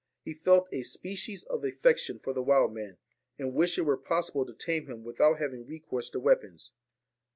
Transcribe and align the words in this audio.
He 0.25 0.33
felt 0.33 0.67
a 0.71 0.81
species 0.81 1.43
of 1.43 1.63
affection 1.63 2.17
for 2.17 2.33
the 2.33 2.41
wild 2.41 2.73
man, 2.73 2.97
and 3.37 3.53
wished 3.53 3.77
it 3.77 3.83
were 3.83 3.97
possible 3.97 4.47
to 4.47 4.53
tame 4.55 4.87
him 4.87 5.03
without 5.03 5.37
having 5.37 5.67
recourse 5.67 6.09
to 6.09 6.19
weapons. 6.19 6.71